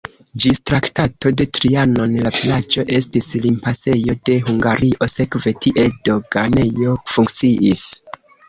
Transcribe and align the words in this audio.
Ĝis 0.43 0.59
Traktato 0.69 1.31
de 1.41 1.45
Trianon 1.57 2.15
la 2.27 2.31
vilaĝo 2.37 2.85
estis 3.01 3.29
limpasejo 3.45 4.17
de 4.31 4.39
Hungario, 4.49 5.11
sekve 5.17 5.57
tie 5.67 5.87
doganejo 6.11 6.99
funkciis. 7.15 7.89